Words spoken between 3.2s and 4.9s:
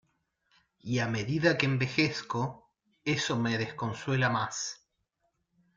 me desconsuela más.